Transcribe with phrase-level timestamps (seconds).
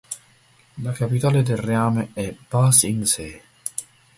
[0.81, 3.41] La capitale del reame è Ba Sing Se.